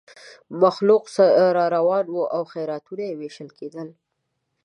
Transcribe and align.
مخلوق 0.61 1.05
را 1.55 1.65
روان 1.75 2.05
وو 2.09 2.23
او 2.35 2.43
خیراتونه 2.53 3.05
وېشل 3.19 3.49
کېدل. 3.57 3.89